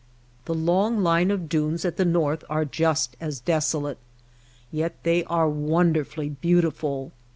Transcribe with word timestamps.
The 0.45 0.55
long 0.55 1.03
line 1.03 1.29
of 1.29 1.47
dunes 1.47 1.85
at 1.85 1.95
the 1.97 2.05
north 2.05 2.43
are 2.49 2.65
just 2.65 3.15
as 3.21 3.39
desolate, 3.39 3.99
yet 4.71 4.95
they 5.03 5.23
are 5.25 5.47
wonderfully 5.47 6.29
beautiful. 6.29 7.11